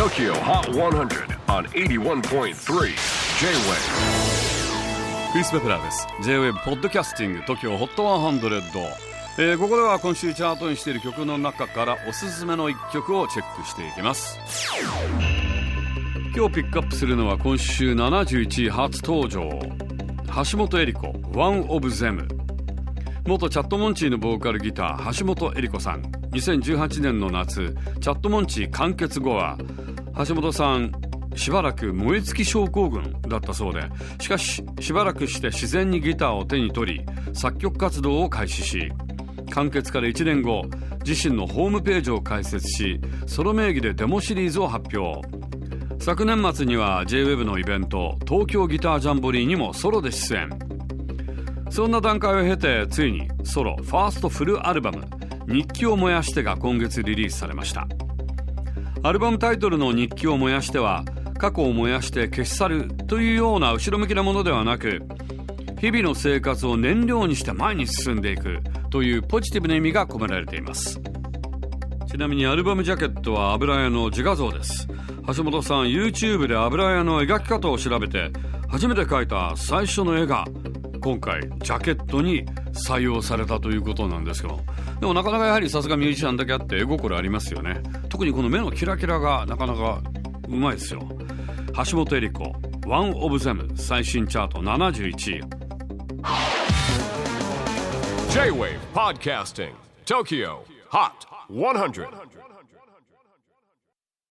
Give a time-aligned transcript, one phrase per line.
[0.00, 2.54] TOKYO HOT 100 on 81.3 J-WAVE
[5.32, 6.06] クリス・ベプラーです。
[6.22, 8.62] J-WAVE ポッドキャスティング TOKYO HOT 100、
[9.36, 14.38] えー、ここでは今週チャートにしている曲の中からおすすめの一曲をチェックしていきます。
[16.34, 19.50] 今日ピックアップするのは今週71位初登場。
[20.50, 22.26] 橋本恵理子 One of Them
[23.26, 26.20] 元チャットモンチーのボーカルギター橋本恵理子さん。
[26.30, 29.58] 2018年の夏チャットモンチー完結後は
[30.26, 30.92] 橋本さん
[31.36, 33.82] しばらく燃え尽き症候群だったそうで。
[34.20, 38.92] しかししばらくして自然にギターを手に取り作曲活動を開始し
[39.52, 40.64] 完結から1年後
[41.04, 45.26] 自身のホームページを開設しソロ名義でデモシリーズを発表。
[46.02, 50.50] 昨年末には JWEB のイベント東京ギタージャンボリーにもソロで出演。
[51.70, 55.04] そんな段階を経てついにソロファーストフルアルバム
[55.46, 57.86] 「日記を燃やして」が今月リリースされました。
[59.02, 61.04] アルバムタイトルの「日記を燃やして」は
[61.38, 65.00] 過去を燃やして消し去るというような後ろ向きなものではなく
[65.80, 68.58] 日々の生活を燃料にして前に進んでいく
[68.90, 71.00] というポジティブな意味が込められています。
[72.06, 74.86] ちなみにアルバムジャケットは油絵の自画像です。
[75.34, 78.30] 橋本さん YouTube で油絵の描き方を調べて
[78.68, 80.44] 初めて描いた最初の絵が
[81.00, 84.60] 今回ジャケットに採用されたということなんですけど
[85.00, 87.82] でもなかなかやはりさすがミュージシャンだけあって絵心ありますよね。
[88.10, 90.02] 特にこの目のキラキラがなかなか
[90.46, 91.00] うまいですよ。
[91.90, 92.42] 橋本恵理子
[92.86, 95.40] One of Them 最新チャート71位。
[98.30, 99.72] J-WAVE PODCASTING
[100.04, 100.58] TOKYO
[100.90, 102.06] HOT 100